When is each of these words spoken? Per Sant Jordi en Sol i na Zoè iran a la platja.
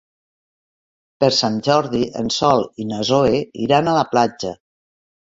Per 1.23 1.27
Sant 1.39 1.59
Jordi 1.67 2.01
en 2.21 2.31
Sol 2.35 2.65
i 2.83 2.85
na 2.93 3.01
Zoè 3.09 3.41
iran 3.65 3.91
a 3.91 3.93
la 3.99 4.07
platja. 4.15 4.55